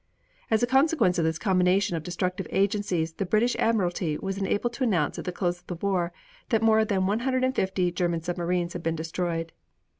[0.49, 4.83] As a consequence of this combination of destructive agencies the British Admiralty was enabled to
[4.83, 6.11] announce at the close of the war
[6.49, 9.51] that more than 150 German submarines had been destroyed.